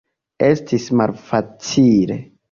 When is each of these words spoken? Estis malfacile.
Estis 0.45 0.87
malfacile. 1.01 2.17